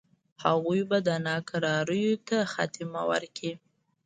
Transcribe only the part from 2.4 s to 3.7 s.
خاتمه ورکړي.